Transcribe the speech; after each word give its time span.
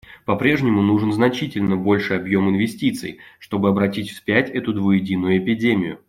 По-прежнему 0.25 0.81
нужен 0.81 1.13
значительно 1.13 1.77
больший 1.77 2.17
объем 2.17 2.49
инвестиций, 2.49 3.19
чтобы 3.37 3.69
обратить 3.69 4.09
вспять 4.09 4.49
эту 4.49 4.73
двуединую 4.73 5.37
эпидемию. 5.37 5.99